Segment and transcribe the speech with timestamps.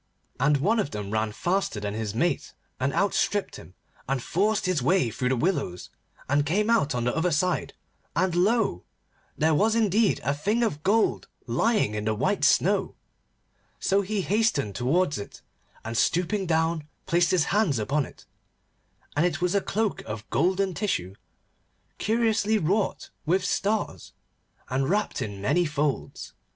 [0.39, 3.75] And one of them ran faster than his mate, and outstripped him,
[4.09, 5.91] and forced his way through the willows,
[6.27, 7.75] and came out on the other side,
[8.15, 8.83] and lo!
[9.37, 12.95] there was indeed a thing of gold lying on the white snow.
[13.79, 15.43] So he hastened towards it,
[15.85, 18.25] and stooping down placed his hands upon it,
[19.15, 21.13] and it was a cloak of golden tissue,
[21.99, 24.13] curiously wrought with stars,
[24.67, 26.33] and wrapped in many folds.